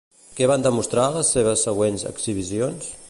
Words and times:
Què 0.37 0.45
van 0.51 0.63
demostrar 0.67 1.03
les 1.17 1.29
seves 1.37 1.67
següents 1.67 2.07
exhibicions? 2.13 2.91